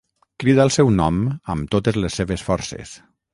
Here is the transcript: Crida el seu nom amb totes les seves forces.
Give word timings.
Crida 0.43 0.63
el 0.67 0.71
seu 0.75 0.89
nom 0.95 1.19
amb 1.55 1.69
totes 1.77 2.01
les 2.07 2.19
seves 2.21 2.47
forces. 2.49 2.97